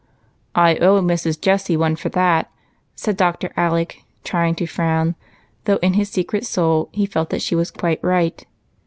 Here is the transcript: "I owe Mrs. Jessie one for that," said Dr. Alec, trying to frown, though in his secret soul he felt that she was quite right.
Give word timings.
"I 0.55 0.77
owe 0.77 0.99
Mrs. 0.99 1.39
Jessie 1.39 1.77
one 1.77 1.95
for 1.95 2.09
that," 2.09 2.49
said 2.95 3.15
Dr. 3.15 3.53
Alec, 3.55 4.01
trying 4.23 4.55
to 4.55 4.65
frown, 4.65 5.13
though 5.65 5.77
in 5.83 5.93
his 5.93 6.09
secret 6.09 6.43
soul 6.43 6.89
he 6.91 7.05
felt 7.05 7.29
that 7.29 7.43
she 7.43 7.53
was 7.53 7.69
quite 7.69 8.03
right. 8.03 8.43